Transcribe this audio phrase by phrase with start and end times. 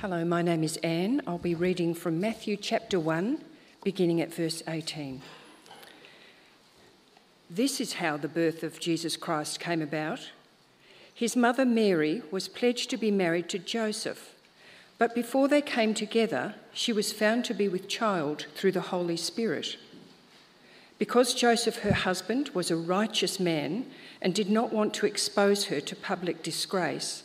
[0.00, 1.20] Hello, my name is Anne.
[1.26, 3.38] I'll be reading from Matthew chapter 1,
[3.84, 5.20] beginning at verse 18.
[7.50, 10.30] This is how the birth of Jesus Christ came about.
[11.12, 14.34] His mother Mary was pledged to be married to Joseph,
[14.96, 19.18] but before they came together, she was found to be with child through the Holy
[19.18, 19.76] Spirit.
[20.98, 23.84] Because Joseph, her husband, was a righteous man
[24.22, 27.24] and did not want to expose her to public disgrace,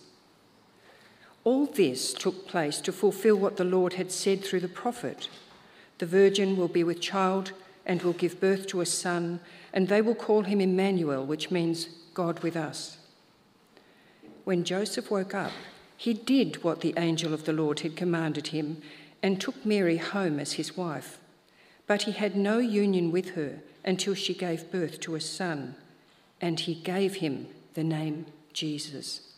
[1.43, 5.29] All this took place to fulfill what the Lord had said through the prophet
[5.97, 7.51] The virgin will be with child
[7.85, 9.39] and will give birth to a son,
[9.73, 12.97] and they will call him Emmanuel, which means God with us.
[14.43, 15.51] When Joseph woke up,
[15.97, 18.81] he did what the angel of the Lord had commanded him
[19.21, 21.19] and took Mary home as his wife.
[21.87, 25.75] But he had no union with her until she gave birth to a son,
[26.39, 29.30] and he gave him the name Jesus.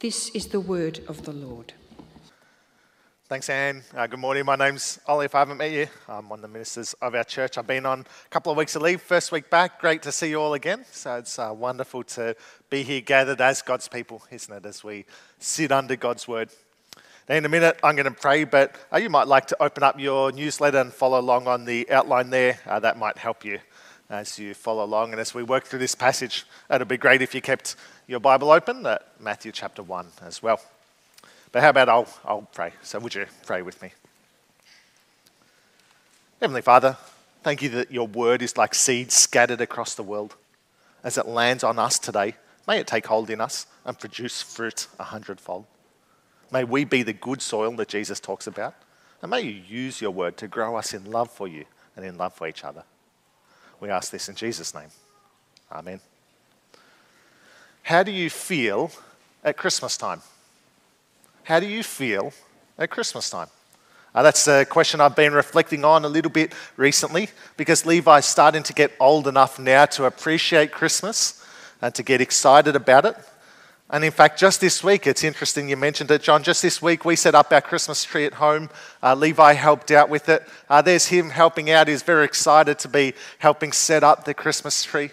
[0.00, 1.72] This is the word of the Lord.
[3.28, 3.82] Thanks, Anne.
[3.92, 4.44] Uh, good morning.
[4.44, 5.24] My name's Ollie.
[5.24, 7.58] If I haven't met you, I'm one of the ministers of our church.
[7.58, 9.80] I've been on a couple of weeks of leave, first week back.
[9.80, 10.84] Great to see you all again.
[10.92, 12.36] So it's uh, wonderful to
[12.70, 15.04] be here gathered as God's people, isn't it, as we
[15.40, 16.50] sit under God's word.
[17.28, 19.98] In a minute, I'm going to pray, but uh, you might like to open up
[19.98, 22.60] your newsletter and follow along on the outline there.
[22.68, 23.58] Uh, that might help you
[24.10, 25.10] as you follow along.
[25.10, 27.74] And as we work through this passage, it'd be great if you kept
[28.08, 30.60] your Bible open at Matthew chapter 1 as well.
[31.52, 32.72] But how about I'll, I'll pray?
[32.82, 33.92] So would you pray with me?
[36.40, 36.96] Heavenly Father,
[37.42, 40.36] thank you that your word is like seed scattered across the world.
[41.04, 42.34] As it lands on us today,
[42.66, 45.66] may it take hold in us and produce fruit a hundredfold.
[46.50, 48.74] May we be the good soil that Jesus talks about.
[49.20, 52.16] And may you use your word to grow us in love for you and in
[52.16, 52.84] love for each other.
[53.80, 54.88] We ask this in Jesus' name.
[55.70, 56.00] Amen.
[57.88, 58.90] How do you feel
[59.42, 60.20] at Christmas time?
[61.44, 62.34] How do you feel
[62.76, 63.48] at Christmas time?
[64.14, 68.62] Uh, that's a question I've been reflecting on a little bit recently because Levi's starting
[68.64, 71.42] to get old enough now to appreciate Christmas
[71.80, 73.16] and to get excited about it.
[73.88, 76.42] And in fact, just this week, it's interesting you mentioned it, John.
[76.42, 78.68] Just this week, we set up our Christmas tree at home.
[79.02, 80.46] Uh, Levi helped out with it.
[80.68, 81.88] Uh, there's him helping out.
[81.88, 85.10] He's very excited to be helping set up the Christmas tree.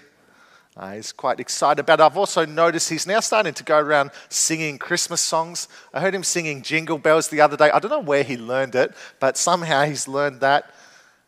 [0.77, 2.03] Uh, he's quite excited about it.
[2.03, 5.69] I've also noticed he's now starting to go around singing Christmas songs.
[5.93, 7.71] I heard him singing Jingle Bells the other day.
[7.71, 10.69] I don't know where he learned it, but somehow he's learned that.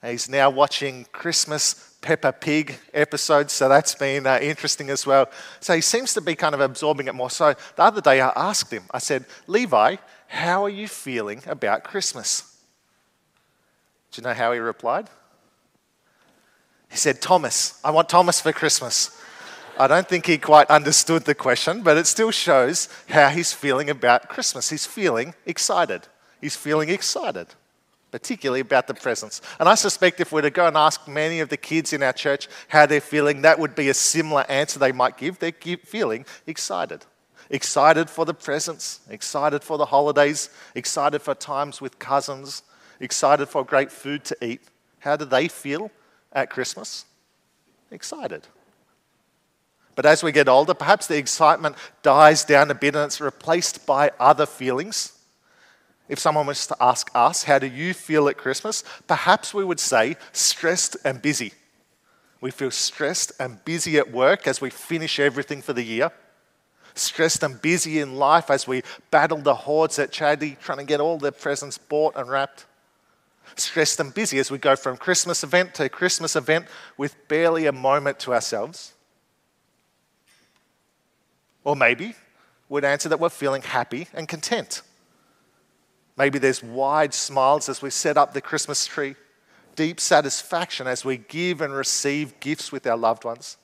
[0.04, 5.30] He's now watching Christmas Peppa Pig episodes, so that's been uh, interesting as well.
[5.62, 7.30] So he seems to be kind of absorbing it more.
[7.30, 9.96] So the other day I asked him, I said, Levi,
[10.28, 12.58] how are you feeling about Christmas?
[14.12, 15.10] Do you know how he replied?
[16.90, 19.17] He said, Thomas, I want Thomas for Christmas.
[19.80, 23.92] I don't think he quite understood the question, but it still shows how he's feeling
[23.92, 24.72] about Christmas.
[24.72, 26.08] He's feeling excited.
[26.42, 27.48] He's feeling excited,
[28.10, 29.40] particularly about the presents.
[29.60, 32.02] And I suspect if we were to go and ask many of the kids in
[32.02, 35.38] our church how they're feeling, that would be a similar answer they might give.
[35.38, 37.06] They're feeling excited.
[37.52, 42.64] Excited for the presents, excited for the holidays, excited for times with cousins,
[43.00, 44.62] excited for great food to eat.
[45.00, 45.92] How do they feel
[46.34, 47.06] at Christmas?
[47.92, 48.48] Excited.
[49.98, 53.88] But as we get older, perhaps the excitement dies down a bit and it's replaced
[53.88, 55.18] by other feelings.
[56.08, 58.84] If someone was to ask us, How do you feel at Christmas?
[59.08, 61.52] perhaps we would say stressed and busy.
[62.40, 66.12] We feel stressed and busy at work as we finish everything for the year.
[66.94, 71.00] Stressed and busy in life as we battle the hordes at charity, trying to get
[71.00, 72.68] all the presents bought and wrapped.
[73.56, 76.68] Stressed and busy as we go from Christmas event to Christmas event
[76.98, 78.94] with barely a moment to ourselves.
[81.68, 82.16] Or maybe
[82.70, 84.84] we'd answer that we're feeling happy and content.
[86.16, 89.16] Maybe there's wide smiles as we set up the Christmas tree,
[89.76, 93.58] deep satisfaction as we give and receive gifts with our loved ones,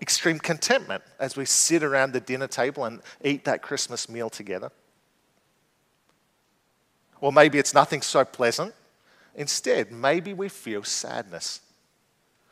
[0.00, 4.70] extreme contentment as we sit around the dinner table and eat that Christmas meal together.
[7.20, 8.72] Or maybe it's nothing so pleasant.
[9.34, 11.60] Instead, maybe we feel sadness,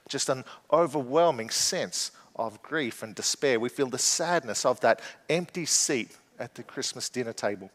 [0.08, 3.58] just an overwhelming sense of grief and despair.
[3.58, 7.70] We feel the sadness of that empty seat at the Christmas dinner table.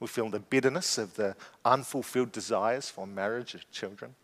[0.00, 4.14] We feel the bitterness of the unfulfilled desires for marriage or children.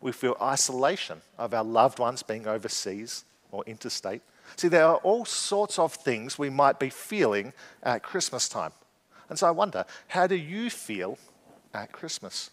[0.00, 4.22] We feel isolation of our loved ones being overseas or interstate.
[4.56, 8.72] See, there are all sorts of things we might be feeling at Christmas time.
[9.28, 11.18] And so I wonder, how do you feel
[11.74, 12.50] at Christmas?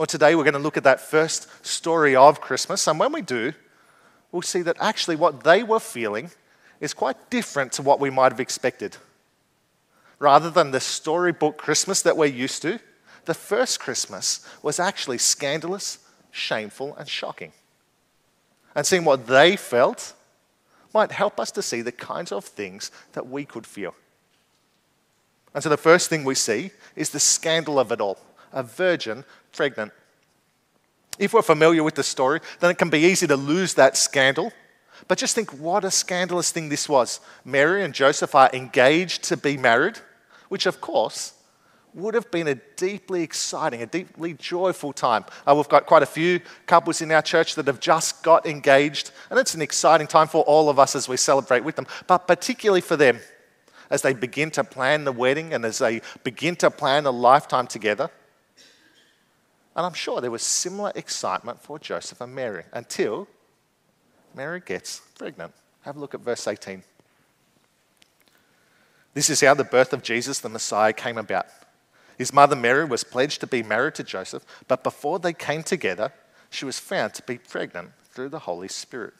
[0.00, 2.86] Well, today we're going to look at that first story of Christmas.
[2.86, 3.52] And when we do,
[4.32, 6.30] we'll see that actually what they were feeling
[6.80, 8.96] is quite different to what we might have expected.
[10.18, 12.80] Rather than the storybook Christmas that we're used to,
[13.26, 15.98] the first Christmas was actually scandalous,
[16.30, 17.52] shameful, and shocking.
[18.74, 20.14] And seeing what they felt
[20.94, 23.94] might help us to see the kinds of things that we could feel.
[25.52, 28.16] And so the first thing we see is the scandal of it all
[28.52, 29.92] a virgin pregnant.
[31.18, 34.52] If we're familiar with the story, then it can be easy to lose that scandal.
[35.08, 37.20] But just think what a scandalous thing this was.
[37.44, 39.98] Mary and Joseph are engaged to be married,
[40.48, 41.34] which of course
[41.94, 45.24] would have been a deeply exciting, a deeply joyful time.
[45.46, 49.10] Uh, we've got quite a few couples in our church that have just got engaged,
[49.28, 52.28] and it's an exciting time for all of us as we celebrate with them, but
[52.28, 53.18] particularly for them
[53.90, 57.66] as they begin to plan the wedding and as they begin to plan a lifetime
[57.66, 58.10] together.
[59.80, 63.26] And I'm sure there was similar excitement for Joseph and Mary until
[64.34, 65.54] Mary gets pregnant.
[65.86, 66.82] Have a look at verse 18.
[69.14, 71.46] This is how the birth of Jesus, the Messiah, came about.
[72.18, 76.12] His mother Mary was pledged to be married to Joseph, but before they came together,
[76.50, 79.14] she was found to be pregnant through the Holy Spirit.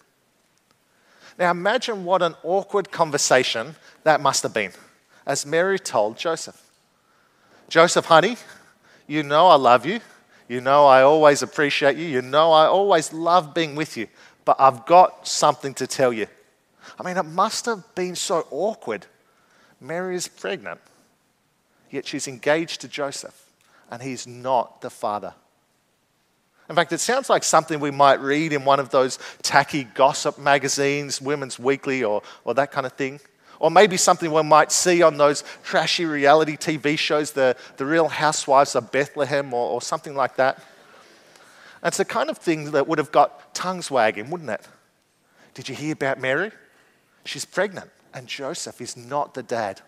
[1.39, 4.73] Now imagine what an awkward conversation that must have been
[5.25, 6.61] as Mary told Joseph
[7.71, 8.37] Joseph, honey,
[9.07, 10.01] you know I love you.
[10.51, 12.07] You know I always appreciate you.
[12.07, 14.09] You know I always love being with you.
[14.45, 16.27] But I've got something to tell you.
[16.99, 19.07] I mean, it must have been so awkward.
[19.81, 20.81] Mary is pregnant
[21.91, 23.47] yet she's engaged to Joseph,
[23.91, 25.35] and he's not the father.
[26.69, 30.39] In fact, it sounds like something we might read in one of those tacky gossip
[30.39, 33.19] magazines, Women's Weekly, or, or that kind of thing.
[33.61, 38.09] Or maybe something we might see on those trashy reality TV shows, the, the Real
[38.09, 40.65] Housewives of Bethlehem, or, or something like that.
[41.85, 44.67] It's the kind of thing that would have got tongues wagging, wouldn't it?
[45.55, 46.53] Did you hear about Mary?
[47.25, 49.83] She's pregnant, and Joseph is not the dad.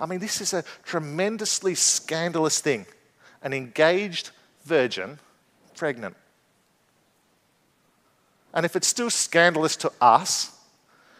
[0.00, 2.86] I mean, this is a tremendously scandalous thing.
[3.42, 4.30] An engaged
[4.64, 5.20] virgin
[5.76, 6.16] pregnant.
[8.52, 10.55] And if it's still scandalous to us,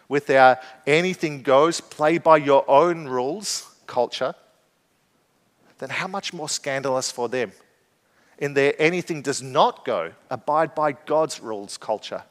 [0.08, 4.34] with our anything goes, play by your own rules culture,
[5.78, 7.52] then how much more scandalous for them
[8.38, 12.22] in their anything does not go, abide by God's rules culture?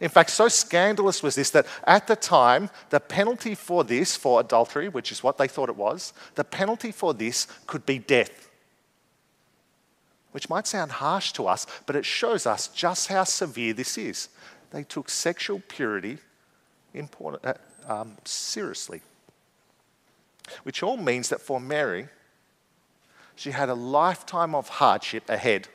[0.00, 4.40] In fact, so scandalous was this that at the time, the penalty for this, for
[4.40, 8.48] adultery, which is what they thought it was, the penalty for this could be death.
[10.32, 14.28] Which might sound harsh to us, but it shows us just how severe this is.
[14.70, 16.18] They took sexual purity
[16.94, 17.54] important, uh,
[17.92, 19.00] um, seriously.
[20.64, 22.08] Which all means that for Mary,
[23.36, 25.68] she had a lifetime of hardship ahead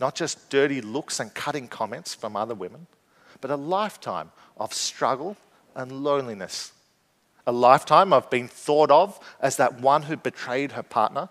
[0.00, 2.86] not just dirty looks and cutting comments from other women,
[3.42, 5.36] but a lifetime of struggle
[5.76, 6.72] and loneliness.
[7.46, 11.28] A lifetime of being thought of as that one who betrayed her partner.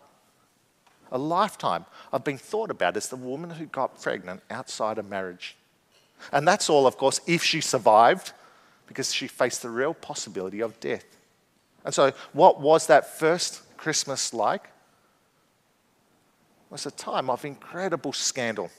[1.12, 5.56] A lifetime of being thought about as the woman who got pregnant outside of marriage.
[6.32, 8.34] And that's all, of course, if she survived,
[8.88, 11.06] because she faced the real possibility of death.
[11.86, 14.64] And so, what was that first Christmas like?
[14.64, 18.70] It was a time of incredible scandal.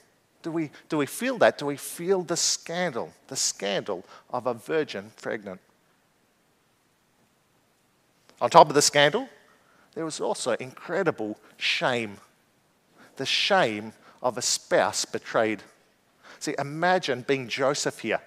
[0.42, 1.59] Do we, do we feel that?
[1.59, 5.61] Do we feel the scandal, the scandal of a virgin pregnant?
[8.40, 9.28] On top of the scandal,
[9.94, 12.16] there was also incredible shame
[13.20, 13.92] the shame
[14.23, 15.62] of a spouse betrayed.
[16.40, 18.20] See, imagine being Joseph here.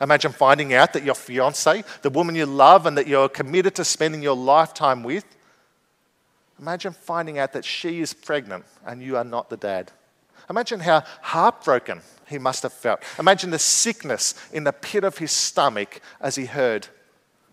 [0.00, 3.84] Imagine finding out that your fiance, the woman you love and that you're committed to
[3.84, 5.24] spending your lifetime with,
[6.62, 9.90] Imagine finding out that she is pregnant and you are not the dad.
[10.48, 13.02] Imagine how heartbroken he must have felt.
[13.18, 16.86] Imagine the sickness in the pit of his stomach as he heard,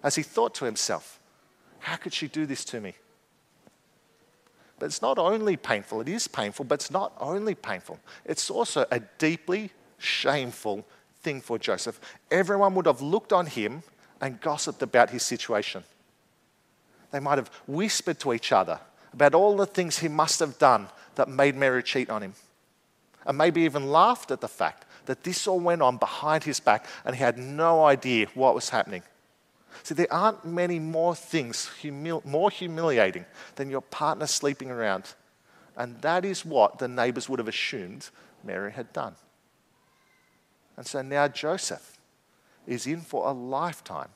[0.04, 1.20] as he thought to himself,
[1.80, 2.94] How could she do this to me?
[4.80, 8.00] But it's not only painful, it is painful, but it's not only painful.
[8.26, 10.86] It's also a deeply shameful
[11.22, 12.00] thing for Joseph.
[12.32, 13.84] Everyone would have looked on him
[14.22, 15.84] and gossiped about his situation.
[17.12, 18.80] They might have whispered to each other
[19.14, 22.34] about all the things he must have done that made Mary cheat on him.
[23.26, 26.86] And maybe even laughed at the fact that this all went on behind his back
[27.04, 29.04] and he had no idea what was happening.
[29.84, 35.14] See, there aren't many more things humil- more humiliating than your partner sleeping around.
[35.78, 38.10] And that is what the neighbors would have assumed
[38.44, 39.16] Mary had done.
[40.76, 41.98] And so now Joseph
[42.68, 44.10] is in for a lifetime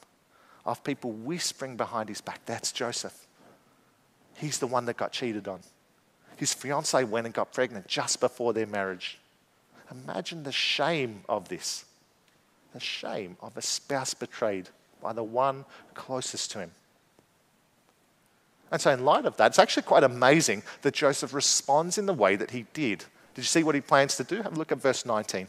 [0.65, 3.27] of people whispering behind his back, that's Joseph.
[4.36, 5.60] He's the one that got cheated on.
[6.38, 9.19] His fiancee went and got pregnant just before their marriage.
[9.91, 11.86] Imagine the shame of this
[12.74, 14.67] the shame of a spouse betrayed
[15.03, 16.72] by the one closest to him.
[18.72, 22.13] And so, in light of that, it's actually quite amazing that Joseph responds in the
[22.13, 23.05] way that he did.
[23.36, 24.41] Did you see what he plans to do?
[24.41, 25.48] Have a look at verse 19.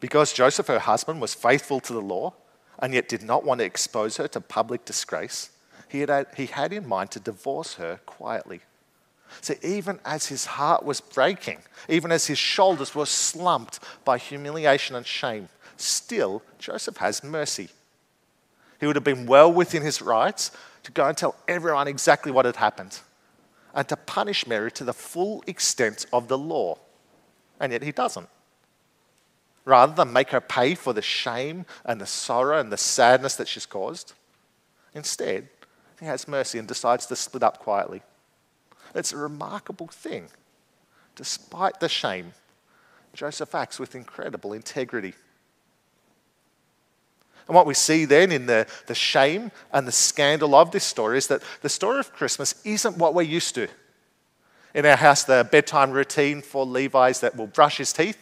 [0.00, 2.32] Because Joseph, her husband, was faithful to the law
[2.78, 5.50] and yet did not want to expose her to public disgrace,
[5.88, 8.60] he had, he had in mind to divorce her quietly.
[9.40, 14.94] So, even as his heart was breaking, even as his shoulders were slumped by humiliation
[14.96, 17.68] and shame, still Joseph has mercy.
[18.80, 20.50] He would have been well within his rights
[20.82, 23.00] to go and tell everyone exactly what had happened
[23.74, 26.78] and to punish Mary to the full extent of the law.
[27.60, 28.28] And yet he doesn't.
[29.64, 33.48] Rather than make her pay for the shame and the sorrow and the sadness that
[33.48, 34.14] she's caused,
[34.94, 35.48] instead,
[36.00, 38.02] he has mercy and decides to split up quietly.
[38.94, 40.28] It's a remarkable thing.
[41.14, 42.32] Despite the shame,
[43.12, 45.14] Joseph acts with incredible integrity.
[47.48, 51.18] And what we see then in the, the shame and the scandal of this story
[51.18, 53.68] is that the story of Christmas isn't what we're used to.
[54.74, 58.18] In our house, the bedtime routine for Levi is that we'll brush his teeth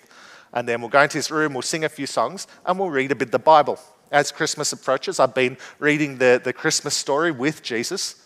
[0.52, 3.10] and then we'll go into his room, we'll sing a few songs, and we'll read
[3.10, 3.78] a bit of the Bible.
[4.12, 8.22] As Christmas approaches, I've been reading the, the Christmas story with Jesus.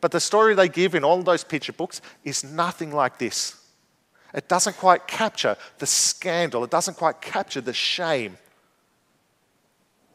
[0.00, 3.56] But the story they give in all those picture books is nothing like this.
[4.34, 8.36] It doesn't quite capture the scandal, it doesn't quite capture the shame.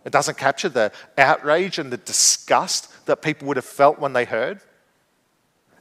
[0.05, 4.23] It doesn't capture the outrage and the disgust that people would have felt when they
[4.25, 4.61] heard.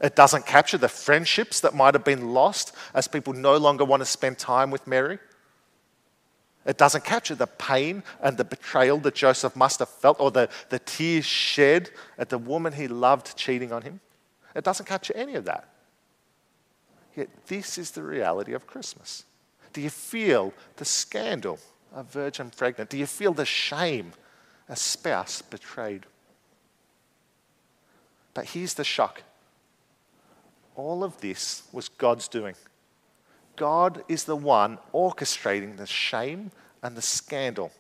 [0.01, 4.01] It doesn't capture the friendships that might have been lost as people no longer want
[4.01, 5.19] to spend time with Mary.
[6.65, 10.49] It doesn't capture the pain and the betrayal that Joseph must have felt or the,
[10.71, 14.01] the tears shed at the woman he loved cheating on him.
[14.57, 15.69] It doesn't capture any of that.
[17.15, 19.25] Yet, this is the reality of Christmas.
[19.75, 21.59] Do you feel the scandal
[21.95, 22.91] of virgin pregnant?
[22.91, 24.13] Do you feel the shame
[24.69, 26.05] a spouse betrayed?
[28.35, 29.23] But here's the shock
[30.77, 32.57] all of this was God's doing.
[33.57, 36.51] God is the one orchestrating the shame
[36.83, 37.71] and the scandal.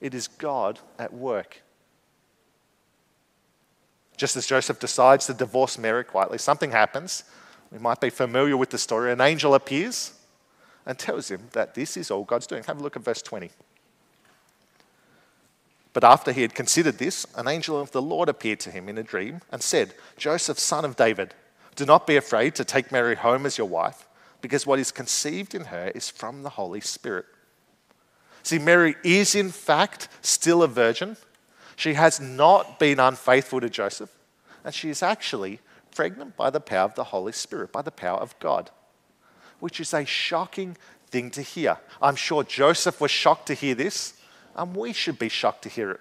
[0.00, 1.60] It is God at work.
[4.16, 7.24] Just as Joseph decides to divorce Mary quietly, something happens.
[7.70, 9.12] We might be familiar with the story.
[9.12, 10.17] An angel appears
[10.88, 12.64] and tells him that this is all God's doing.
[12.64, 13.50] Have a look at verse 20.
[15.92, 18.96] But after he had considered this, an angel of the Lord appeared to him in
[18.96, 21.34] a dream and said, Joseph, son of David,
[21.76, 24.08] do not be afraid to take Mary home as your wife
[24.40, 27.26] because what is conceived in her is from the Holy Spirit.
[28.42, 31.18] See, Mary is in fact still a virgin.
[31.76, 34.10] She has not been unfaithful to Joseph,
[34.64, 35.60] and she is actually
[35.94, 38.70] pregnant by the power of the Holy Spirit, by the power of God,
[39.60, 40.76] which is a shocking
[41.10, 41.78] thing to hear.
[42.00, 44.14] I'm sure Joseph was shocked to hear this,
[44.56, 46.00] and we should be shocked to hear it.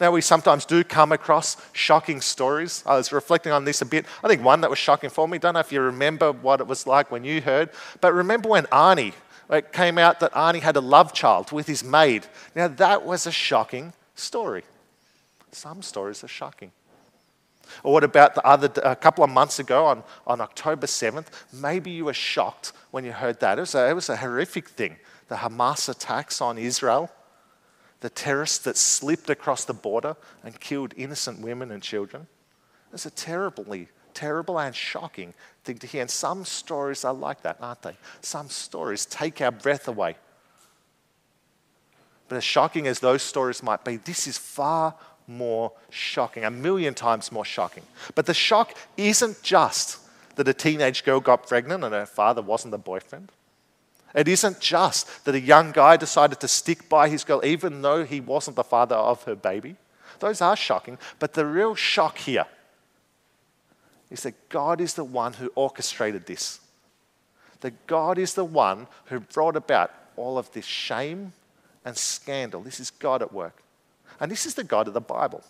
[0.00, 2.84] Now, we sometimes do come across shocking stories.
[2.86, 4.06] I was reflecting on this a bit.
[4.22, 6.68] I think one that was shocking for me, don't know if you remember what it
[6.68, 7.70] was like when you heard,
[8.00, 9.12] but remember when Arnie,
[9.50, 12.26] it came out that Arnie had a love child with his maid.
[12.54, 14.62] Now, that was a shocking story.
[15.50, 16.70] Some stories are shocking.
[17.82, 21.26] Or what about the other, a couple of months ago on, on October 7th?
[21.52, 23.58] Maybe you were shocked when you heard that.
[23.58, 24.96] It was, a, it was a horrific thing.
[25.28, 27.10] The Hamas attacks on Israel
[28.00, 32.26] the terrorists that slipped across the border and killed innocent women and children.
[32.92, 35.34] It's a terribly, terrible and shocking
[35.64, 36.02] thing to hear.
[36.02, 37.96] And some stories are like that, aren't they?
[38.20, 40.16] Some stories take our breath away.
[42.28, 44.94] But as shocking as those stories might be, this is far
[45.28, 47.84] more shocking, a million times more shocking.
[48.14, 49.98] But the shock isn't just
[50.36, 53.30] that a teenage girl got pregnant and her father wasn't the boyfriend.
[54.14, 58.04] It isn't just that a young guy decided to stick by his girl even though
[58.04, 59.76] he wasn't the father of her baby.
[60.20, 62.46] Those are shocking, but the real shock here
[64.10, 66.60] is that God is the one who orchestrated this.
[67.60, 71.32] That God is the one who brought about all of this shame
[71.84, 72.62] and scandal.
[72.62, 73.62] This is God at work.
[74.20, 75.42] And this is the God of the Bible.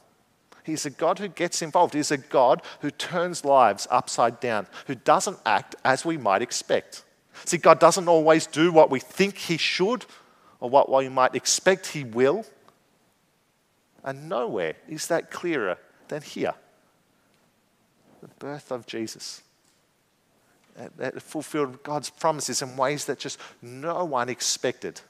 [0.65, 1.95] He's a God who gets involved.
[1.95, 7.05] He's a God who turns lives upside down, who doesn't act as we might expect.
[7.45, 10.05] See, God doesn't always do what we think He should
[10.61, 12.45] or what we might expect He will.
[14.05, 16.55] And nowhere is that clearer than here.
[18.21, 19.43] The birth of Jesus.
[20.97, 25.01] That fulfilled God's promises in ways that just no one expected.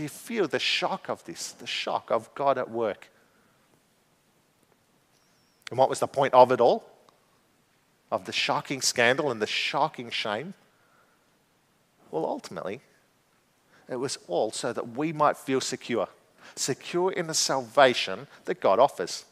[0.00, 1.52] You feel the shock of this?
[1.52, 3.10] The shock of God at work.
[5.70, 6.84] And what was the point of it all?
[8.10, 10.54] Of the shocking scandal and the shocking shame?
[12.10, 12.80] Well, ultimately,
[13.88, 16.08] it was all so that we might feel secure,
[16.54, 19.24] secure in the salvation that God offers.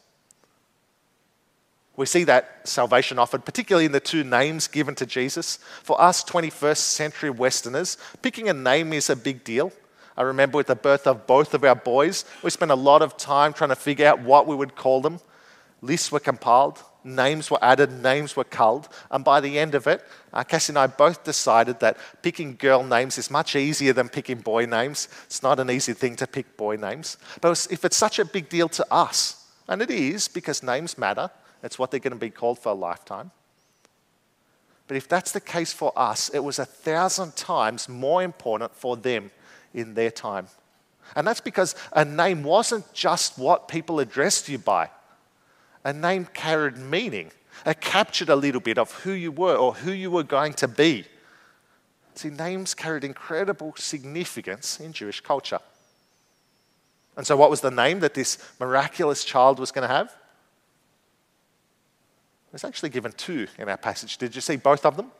[1.95, 5.57] We see that salvation offered, particularly in the two names given to Jesus.
[5.81, 9.71] For us 21st century Westerners, picking a name is a big deal.
[10.17, 13.17] I remember with the birth of both of our boys, we spent a lot of
[13.17, 15.19] time trying to figure out what we would call them.
[15.81, 20.03] Lists were compiled, names were added, names were culled, and by the end of it,
[20.33, 24.39] uh, Cassie and I both decided that picking girl names is much easier than picking
[24.39, 25.07] boy names.
[25.25, 27.17] It's not an easy thing to pick boy names.
[27.39, 31.29] But if it's such a big deal to us, and it is because names matter,
[31.61, 33.29] it's what they're going to be called for a lifetime.
[34.87, 38.97] But if that's the case for us, it was a thousand times more important for
[38.97, 39.31] them
[39.73, 40.47] in their time.
[41.15, 44.89] And that's because a name wasn't just what people addressed you by
[45.87, 47.31] a name carried meaning.
[47.65, 50.67] It captured a little bit of who you were or who you were going to
[50.67, 51.05] be.
[52.15, 55.59] See, names carried incredible significance in Jewish culture.
[57.15, 60.13] And so, what was the name that this miraculous child was going to have?
[62.53, 64.17] It's actually given two in our passage.
[64.17, 65.11] Did you see both of them?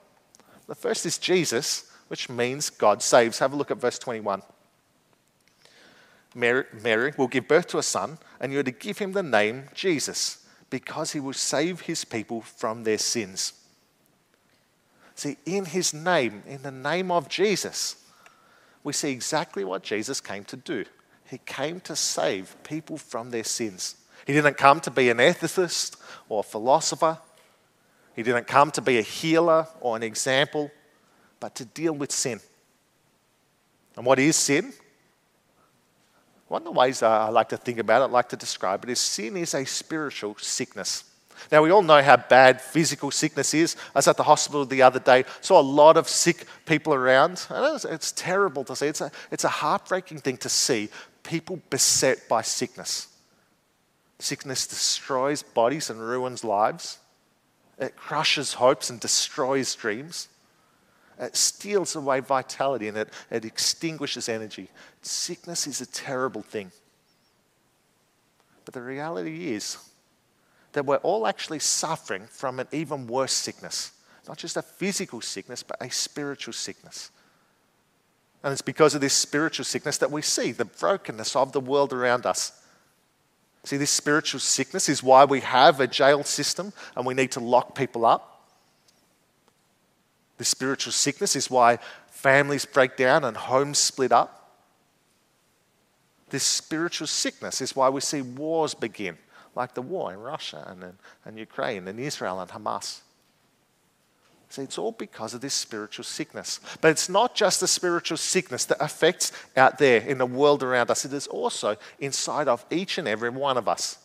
[0.67, 3.39] The first is Jesus, which means God saves.
[3.39, 4.41] Have a look at verse 21.
[6.35, 9.65] Mary, Mary will give birth to a son, and you're to give him the name
[9.73, 13.53] Jesus because he will save his people from their sins.
[15.15, 17.95] See, in his name, in the name of Jesus,
[18.83, 20.85] we see exactly what Jesus came to do.
[21.29, 23.95] He came to save people from their sins.
[24.25, 25.97] He didn't come to be an ethicist
[26.29, 27.17] or a philosopher.
[28.15, 30.69] He didn't come to be a healer or an example,
[31.39, 32.39] but to deal with sin.
[33.95, 34.73] And what is sin?
[36.47, 38.89] One of the ways I like to think about it, I like to describe it,
[38.89, 41.03] is sin is a spiritual sickness.
[41.51, 43.75] Now, we all know how bad physical sickness is.
[43.93, 47.45] I was at the hospital the other day, saw a lot of sick people around.
[47.49, 48.87] It's, it's terrible to see.
[48.87, 50.89] It's a, it's a heartbreaking thing to see
[51.23, 53.07] people beset by sickness.
[54.19, 56.97] Sickness destroys bodies and ruins lives,
[57.77, 60.29] it crushes hopes and destroys dreams.
[61.19, 64.69] It steals away vitality and it, it extinguishes energy.
[65.01, 66.71] Sickness is a terrible thing.
[68.65, 69.77] But the reality is
[70.73, 73.91] that we're all actually suffering from an even worse sickness.
[74.27, 77.11] Not just a physical sickness, but a spiritual sickness.
[78.43, 81.93] And it's because of this spiritual sickness that we see the brokenness of the world
[81.93, 82.51] around us.
[83.63, 87.39] See, this spiritual sickness is why we have a jail system and we need to
[87.39, 88.36] lock people up.
[90.37, 94.33] The spiritual sickness is why families break down and homes split up.
[96.29, 99.17] This spiritual sickness is why we see wars begin,
[99.55, 103.01] like the war in Russia and, and Ukraine and Israel and Hamas.
[104.49, 106.61] See, it's all because of this spiritual sickness.
[106.79, 110.89] But it's not just the spiritual sickness that affects out there in the world around
[110.89, 113.97] us, it is also inside of each and every one of us.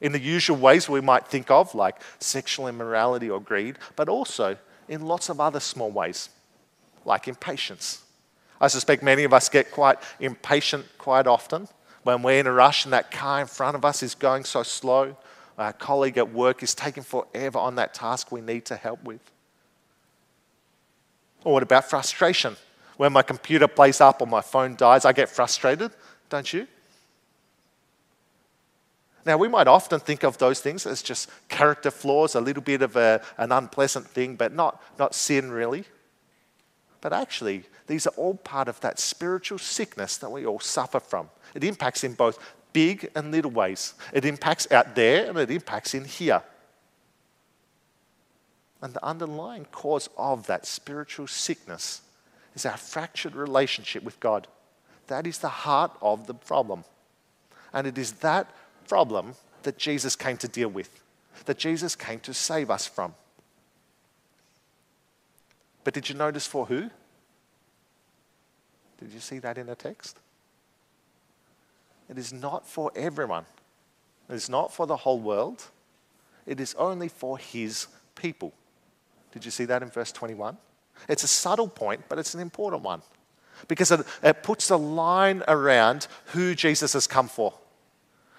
[0.00, 4.56] In the usual ways we might think of, like sexual immorality or greed, but also
[4.88, 6.30] in lots of other small ways,
[7.04, 8.02] like impatience.
[8.60, 11.68] I suspect many of us get quite impatient quite often
[12.02, 14.62] when we're in a rush and that car in front of us is going so
[14.62, 15.16] slow.
[15.58, 19.20] Our colleague at work is taking forever on that task we need to help with.
[21.44, 22.56] Or what about frustration?
[22.96, 25.92] When my computer plays up or my phone dies, I get frustrated,
[26.28, 26.66] don't you?
[29.24, 32.82] Now, we might often think of those things as just character flaws, a little bit
[32.82, 35.84] of a, an unpleasant thing, but not, not sin really.
[37.00, 41.30] But actually, these are all part of that spiritual sickness that we all suffer from.
[41.54, 42.38] It impacts in both
[42.72, 43.94] big and little ways.
[44.12, 46.42] It impacts out there and it impacts in here.
[48.80, 52.02] And the underlying cause of that spiritual sickness
[52.54, 54.46] is our fractured relationship with God.
[55.08, 56.84] That is the heart of the problem.
[57.72, 58.50] And it is that
[58.88, 61.02] problem that Jesus came to deal with,
[61.44, 63.14] that Jesus came to save us from.
[65.84, 66.90] But did you notice for who?
[68.98, 70.18] Did you see that in the text?
[72.08, 73.44] It is not for everyone.
[74.28, 75.68] It is not for the whole world.
[76.46, 78.52] It is only for his people.
[79.32, 80.56] Did you see that in verse 21?
[81.08, 83.02] It's a subtle point, but it's an important one
[83.66, 87.54] because it, it puts a line around who Jesus has come for.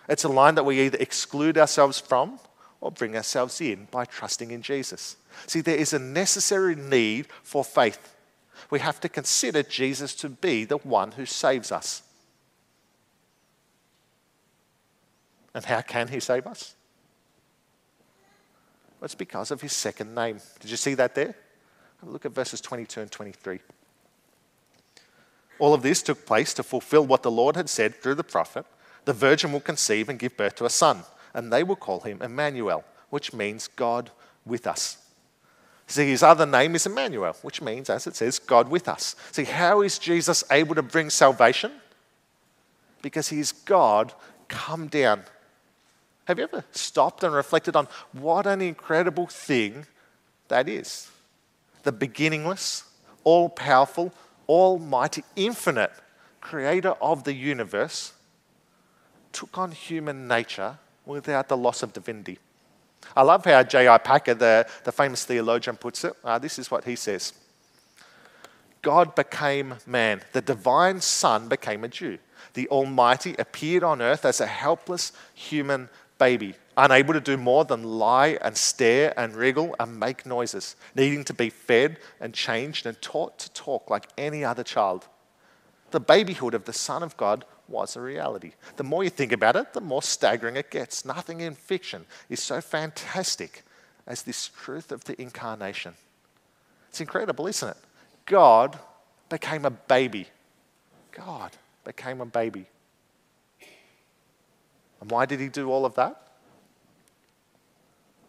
[0.09, 2.39] It's a line that we either exclude ourselves from
[2.81, 5.15] or bring ourselves in by trusting in Jesus.
[5.45, 8.15] See, there is a necessary need for faith.
[8.71, 12.01] We have to consider Jesus to be the one who saves us.
[15.53, 16.75] And how can he save us?
[18.99, 20.39] Well, it's because of his second name.
[20.59, 21.35] Did you see that there?
[22.03, 23.59] Look at verses 22 and 23.
[25.59, 28.65] All of this took place to fulfill what the Lord had said through the prophet
[29.05, 32.21] the virgin will conceive and give birth to a son, and they will call him
[32.21, 34.11] Emmanuel, which means God
[34.45, 34.97] with us.
[35.87, 39.15] See, his other name is Emmanuel, which means, as it says, God with us.
[39.31, 41.71] See, how is Jesus able to bring salvation?
[43.01, 44.13] Because he's God
[44.47, 45.23] come down.
[46.25, 49.87] Have you ever stopped and reflected on what an incredible thing
[50.47, 51.09] that is?
[51.81, 52.83] The beginningless,
[53.23, 54.13] all powerful,
[54.47, 55.91] almighty, infinite
[56.39, 58.13] creator of the universe
[59.31, 62.39] took on human nature without the loss of divinity.
[63.15, 63.97] I love how J.I.
[63.99, 66.13] Packer, the, the famous theologian, puts it.
[66.23, 67.33] Uh, this is what he says
[68.81, 72.17] God became man, the divine Son became a Jew.
[72.53, 77.83] The Almighty appeared on earth as a helpless human baby, unable to do more than
[77.83, 83.01] lie and stare and wriggle and make noises, needing to be fed and changed and
[83.01, 85.07] taught to talk like any other child.
[85.91, 88.53] The babyhood of the Son of God was a reality.
[88.75, 91.05] The more you think about it, the more staggering it gets.
[91.05, 93.63] Nothing in fiction is so fantastic
[94.07, 95.93] as this truth of the incarnation.
[96.89, 97.77] It's incredible, isn't it?
[98.25, 98.77] God
[99.29, 100.27] became a baby.
[101.11, 101.51] God
[101.83, 102.65] became a baby.
[105.01, 106.21] And why did he do all of that?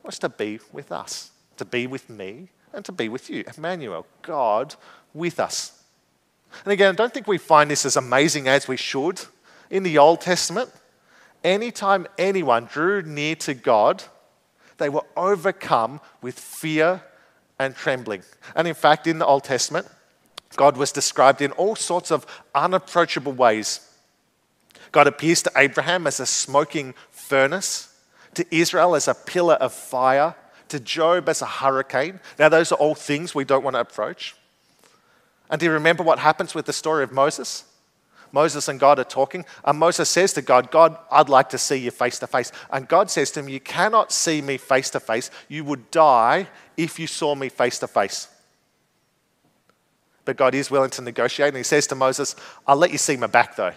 [0.03, 3.44] It was to be with us, to be with me, and to be with you.
[3.57, 4.75] Emmanuel, God
[5.12, 5.80] with us.
[6.65, 9.21] And again, I don't think we find this as amazing as we should.
[9.71, 10.71] In the Old Testament,
[11.45, 14.03] anytime anyone drew near to God,
[14.79, 17.03] they were overcome with fear
[17.59, 18.23] and trembling.
[18.57, 19.87] And in fact, in the Old Testament,
[20.57, 23.87] God was described in all sorts of unapproachable ways.
[24.93, 27.95] God appears to Abraham as a smoking furnace,
[28.35, 30.35] to Israel as a pillar of fire,
[30.69, 32.21] to Job as a hurricane.
[32.39, 34.35] Now, those are all things we don't want to approach.
[35.51, 37.65] And do you remember what happens with the story of Moses?
[38.33, 41.77] Moses and God are talking, and Moses says to God, God, I'd like to see
[41.77, 42.53] you face to face.
[42.71, 45.31] And God says to him, You cannot see me face to face.
[45.49, 48.29] You would die if you saw me face to face.
[50.25, 52.37] But God is willing to negotiate, and he says to Moses,
[52.67, 53.73] I'll let you see my back though.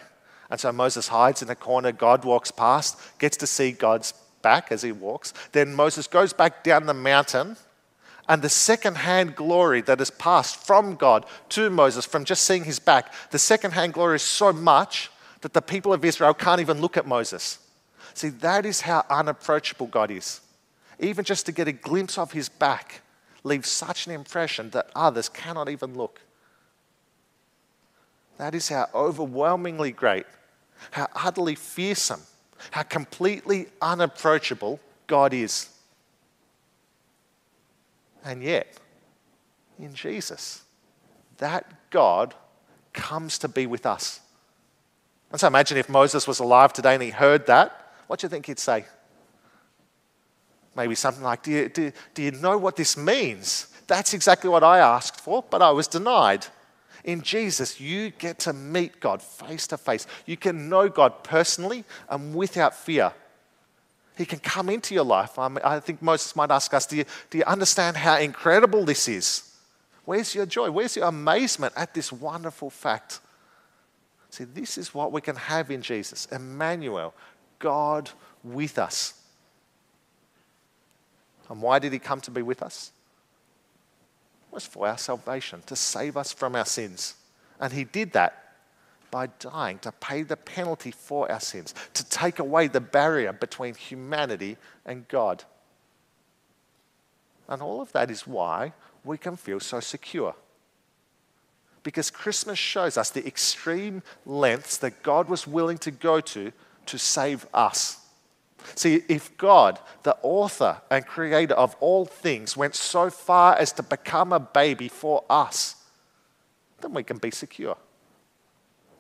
[0.52, 1.92] And so Moses hides in a corner.
[1.92, 5.34] God walks past, gets to see God's back as he walks.
[5.52, 7.58] Then Moses goes back down the mountain
[8.28, 12.80] and the second-hand glory that is passed from God to Moses from just seeing his
[12.80, 16.96] back, the second-hand glory is so much that the people of Israel can't even look
[16.96, 17.60] at Moses.
[18.14, 20.40] See, that is how unapproachable God is.
[21.00, 23.02] Even just to get a glimpse of his back
[23.44, 26.22] leaves such an impression that others cannot even look.
[28.38, 30.26] That is how overwhelmingly great,
[30.92, 32.22] how utterly fearsome,
[32.72, 35.70] how completely unapproachable God is.
[38.24, 38.78] And yet,
[39.78, 40.64] in Jesus,
[41.38, 42.34] that God
[42.94, 44.22] comes to be with us.
[45.32, 48.30] And so imagine if Moses was alive today and he heard that, what do you
[48.30, 48.86] think he'd say?
[50.76, 53.68] Maybe something like, do you, do, do you know what this means?
[53.88, 56.46] That's exactly what I asked for, but I was denied.
[57.04, 60.08] In Jesus, you get to meet God face to face.
[60.26, 63.14] You can know God personally and without fear.
[64.18, 65.40] He can come into your life.
[65.40, 68.86] I, mean, I think Moses might ask us do you, do you understand how incredible
[68.86, 69.50] this is?
[70.06, 70.70] Where's your joy?
[70.70, 73.20] Where's your amazement at this wonderful fact?
[74.30, 77.14] See, this is what we can have in Jesus Emmanuel,
[77.60, 78.10] God
[78.44, 79.14] with us.
[81.50, 82.92] And why did he come to be with us?
[84.50, 87.16] It was for our salvation, to save us from our sins.
[87.60, 88.43] And he did that
[89.14, 93.76] by dying to pay the penalty for our sins, to take away the barrier between
[93.76, 95.44] humanity and God.
[97.48, 98.74] And all of that is why
[99.04, 100.34] we can feel so secure.
[101.84, 106.52] Because Christmas shows us the extreme lengths that God was willing to go to
[106.88, 108.00] to save us.
[108.74, 113.84] See, if God, the author and creator of all things, went so far as to
[113.84, 115.76] become a baby for us,
[116.82, 117.78] then we can be secure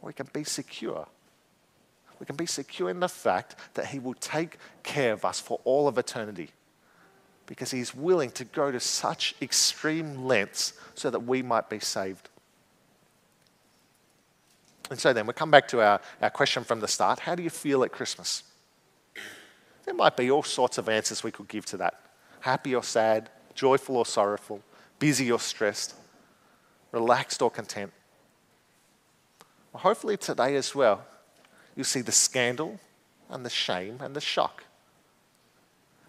[0.04, 1.08] we can be secure.
[2.20, 5.60] We can be secure in the fact that He will take care of us for
[5.64, 6.50] all of eternity
[7.48, 12.30] because He's willing to go to such extreme lengths so that we might be saved.
[14.90, 17.42] And so then we come back to our, our question from the start how do
[17.42, 18.44] you feel at Christmas?
[19.86, 22.00] There might be all sorts of answers we could give to that
[22.42, 24.62] happy or sad, joyful or sorrowful,
[25.00, 25.96] busy or stressed,
[26.92, 27.92] relaxed or content.
[29.74, 31.04] Hopefully, today as well,
[31.76, 32.80] you'll see the scandal
[33.30, 34.64] and the shame and the shock.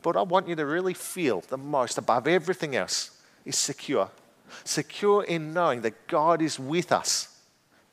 [0.03, 3.11] But I want you to really feel the most, above everything else,
[3.45, 4.11] is secure.
[4.65, 7.41] Secure in knowing that God is with us.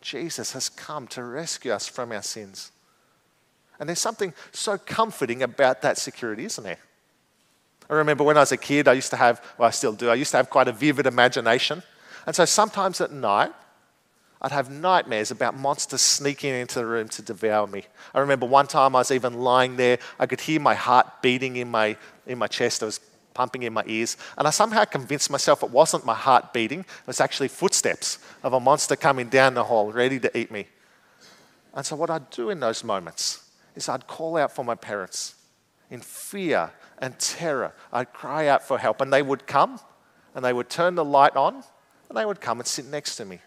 [0.02, 2.72] Jesus has come to rescue us from our sins.
[3.80, 6.80] And there's something so comforting about that security, isn't there?
[7.90, 10.10] I remember when I was a kid, I used to have, well, I still do,
[10.10, 11.82] I used to have quite a vivid imagination.
[12.26, 13.52] And so sometimes at night,
[14.42, 17.86] I'd have nightmares about monsters sneaking into the room to devour me.
[18.14, 21.58] I remember one time I was even lying there, I could hear my heart beating
[21.58, 23.00] in my, in my chest, it was
[23.34, 27.08] pumping in my ears, and I somehow convinced myself it wasn't my heart beating, it
[27.08, 30.68] was actually footsteps of a monster coming down the hall, ready to eat me.
[31.74, 35.36] And so, what I'd do in those moments is I'd call out for my parents
[35.90, 37.74] in fear and terror.
[37.94, 39.80] I'd cry out for help, and they would come
[40.36, 41.64] and they would turn the light on
[42.10, 43.40] and they would come and sit next to me.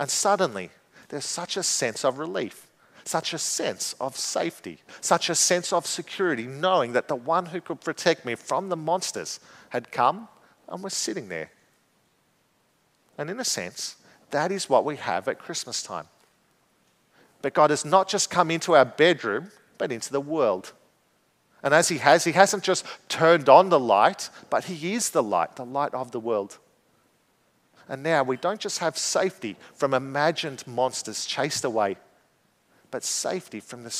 [0.00, 0.70] And suddenly,
[1.10, 2.66] there's such a sense of relief,
[3.04, 7.60] such a sense of safety, such a sense of security, knowing that the one who
[7.60, 10.26] could protect me from the monsters had come
[10.70, 11.50] and was sitting there.
[13.18, 13.96] And in a sense,
[14.30, 16.06] that is what we have at Christmas time.
[17.42, 20.72] But God has not just come into our bedroom, but into the world.
[21.62, 25.22] And as He has, He hasn't just turned on the light, but He is the
[25.22, 26.56] light, the light of the world.
[27.90, 31.96] And now we don't just have safety from imagined monsters chased away,
[32.92, 33.90] but safety from the,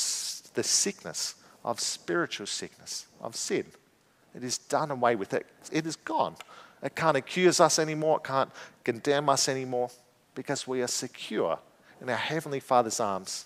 [0.53, 3.65] the sickness of spiritual sickness, of sin.
[4.33, 5.33] It is done away with.
[5.33, 6.37] It, it is gone.
[6.81, 8.21] It can't accuse us anymore.
[8.23, 8.49] It can't
[8.85, 9.91] condemn us anymore
[10.35, 11.59] because we are secure
[12.01, 13.45] in our Heavenly Father's arms.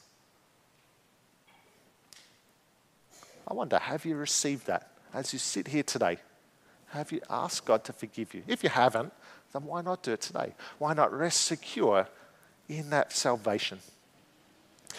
[3.48, 6.20] I wonder, have you received that as you sit here today?
[6.90, 8.44] Have you asked God to forgive you?
[8.48, 9.12] If you haven't,
[9.56, 10.54] then why not do it today?
[10.80, 12.10] Why not rest secure
[12.68, 13.80] in that salvation?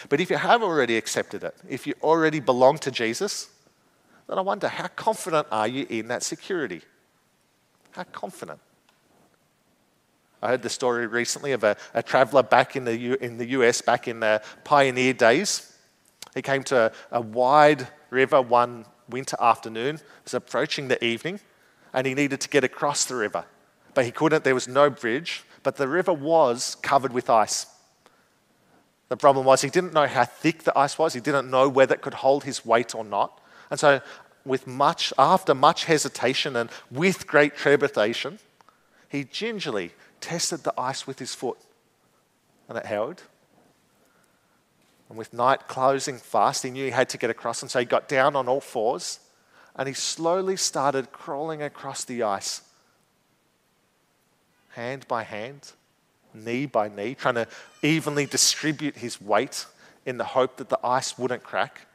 [0.09, 3.49] But if you have already accepted it, if you already belong to Jesus,
[4.27, 6.81] then I wonder how confident are you in that security?
[7.91, 8.59] How confident?
[10.41, 13.45] I heard the story recently of a, a traveler back in the, U, in the
[13.49, 15.77] US, back in the pioneer days.
[16.33, 19.97] He came to a, a wide river one winter afternoon.
[19.97, 21.41] It was approaching the evening,
[21.93, 23.45] and he needed to get across the river
[23.97, 24.43] but he couldn't.
[24.43, 27.65] There was no bridge, but the river was covered with ice.
[29.09, 31.15] The problem was he didn't know how thick the ice was.
[31.15, 33.41] He didn't know whether it could hold his weight or not.
[33.71, 34.01] And so,
[34.45, 38.37] with much, after much hesitation and with great trepidation,
[39.09, 41.57] he gingerly tested the ice with his foot,
[42.69, 43.23] and it held.
[45.09, 47.85] And with night closing fast, he knew he had to get across, and so he
[47.85, 49.21] got down on all fours
[49.75, 52.61] and he slowly started crawling across the ice
[54.77, 55.71] hand by hand,
[56.35, 57.47] knee by knee, trying to
[57.81, 59.65] evenly distribute his weight
[60.05, 61.87] in the hope that the ice wouldn't crack.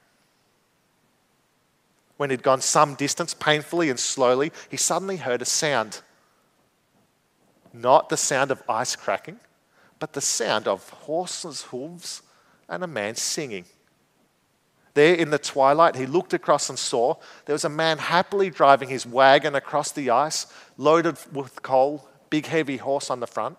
[2.16, 6.00] When he'd gone some distance, painfully and slowly, he suddenly heard a sound.
[7.72, 9.38] Not the sound of ice cracking,
[10.00, 12.22] but the sound of horses' hooves
[12.68, 13.64] and a man singing.
[14.94, 17.14] There in the twilight, he looked across and saw
[17.46, 22.46] there was a man happily driving his wagon across the ice, loaded with coal big
[22.46, 23.58] heavy horse on the front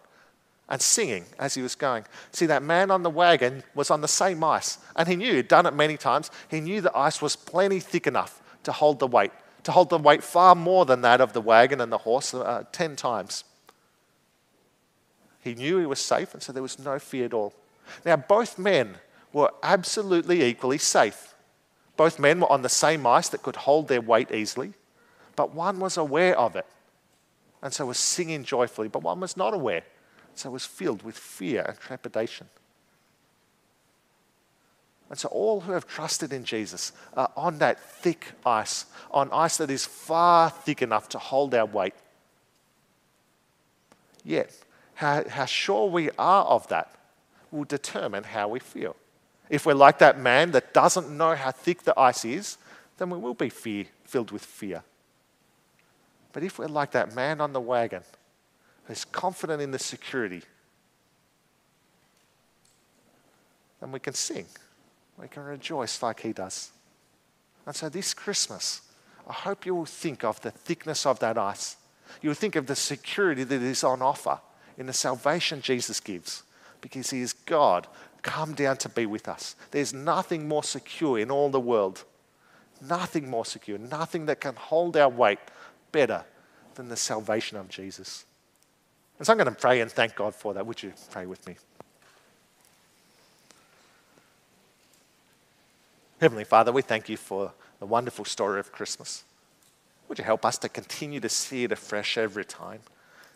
[0.67, 2.03] and singing as he was going.
[2.31, 5.47] See, that man on the wagon was on the same ice, and he knew, he'd
[5.47, 9.05] done it many times, he knew the ice was plenty thick enough to hold the
[9.05, 9.31] weight,
[9.61, 12.63] to hold the weight far more than that of the wagon and the horse, uh,
[12.71, 13.43] 10 times.
[15.41, 17.53] He knew he was safe, and so there was no fear at all.
[18.03, 18.95] Now, both men
[19.31, 21.35] were absolutely equally safe.
[21.95, 24.73] Both men were on the same ice that could hold their weight easily,
[25.35, 26.65] but one was aware of it
[27.63, 29.83] and so was singing joyfully, but one was not aware,
[30.35, 32.47] so was filled with fear and trepidation.
[35.09, 39.57] And so all who have trusted in Jesus are on that thick ice, on ice
[39.57, 41.93] that is far thick enough to hold our weight.
[44.25, 44.53] Yet,
[44.95, 46.93] how, how sure we are of that
[47.49, 48.97] will determine how we feel.
[49.49, 52.57] If we're like that man that doesn't know how thick the ice is,
[52.97, 54.83] then we will be fear, filled with fear.
[56.33, 58.01] But if we're like that man on the wagon
[58.85, 60.41] who's confident in the security,
[63.79, 64.47] then we can sing.
[65.19, 66.71] We can rejoice like he does.
[67.65, 68.81] And so this Christmas,
[69.27, 71.77] I hope you will think of the thickness of that ice.
[72.21, 74.39] You will think of the security that is on offer
[74.77, 76.43] in the salvation Jesus gives
[76.81, 77.87] because he is God
[78.23, 79.55] come down to be with us.
[79.71, 82.03] There's nothing more secure in all the world
[82.87, 85.39] Nothing more secure, nothing that can hold our weight
[85.93, 86.25] better
[86.75, 88.25] than the salvation of Jesus.
[89.17, 90.65] And so I'm going to pray and thank God for that.
[90.65, 91.55] Would you pray with me?
[96.19, 99.23] Heavenly Father, we thank you for the wonderful story of Christmas.
[100.07, 102.81] Would you help us to continue to see it afresh every time,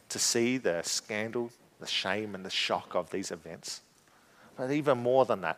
[0.10, 3.82] to see the scandal, the shame, and the shock of these events?
[4.58, 5.58] But even more than that,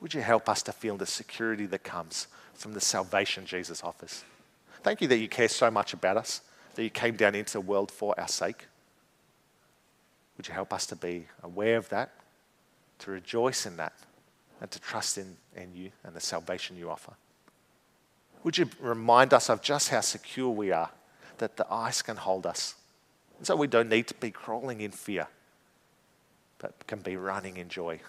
[0.00, 4.24] would you help us to feel the security that comes from the salvation Jesus offers?
[4.82, 6.40] Thank you that you care so much about us,
[6.74, 8.66] that you came down into the world for our sake.
[10.36, 12.12] Would you help us to be aware of that,
[13.00, 13.92] to rejoice in that,
[14.60, 17.12] and to trust in, in you and the salvation you offer?
[18.42, 20.90] Would you remind us of just how secure we are,
[21.38, 22.74] that the ice can hold us,
[23.38, 25.28] and so we don't need to be crawling in fear,
[26.58, 28.00] but can be running in joy?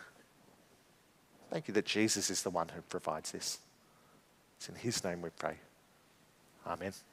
[1.51, 3.59] Thank you that Jesus is the one who provides this.
[4.57, 5.57] It's in his name we pray.
[6.65, 7.04] Amen.